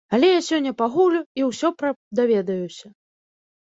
Але 0.17 0.29
я 0.29 0.37
сёння 0.47 0.71
пагуглю 0.79 1.21
і 1.43 1.47
ўсё 1.51 1.73
пра 1.85 1.89
даведаюся! 2.23 2.87